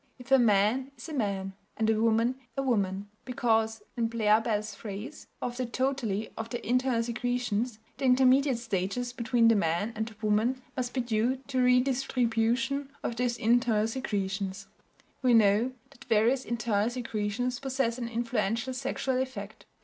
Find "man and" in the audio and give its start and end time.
1.13-1.87, 9.55-10.07